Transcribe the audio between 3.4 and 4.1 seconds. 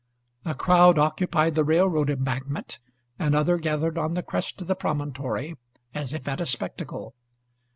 gathered